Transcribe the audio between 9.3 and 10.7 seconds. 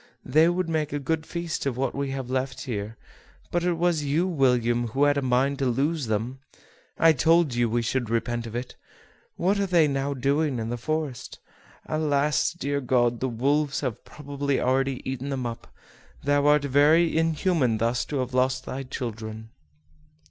What are they now doing in